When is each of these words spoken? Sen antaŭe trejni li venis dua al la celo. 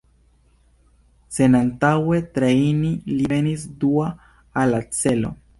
Sen 1.35 1.57
antaŭe 1.59 2.19
trejni 2.39 2.91
li 3.13 3.31
venis 3.37 3.69
dua 3.85 4.11
al 4.65 4.77
la 4.79 4.85
celo. 5.03 5.33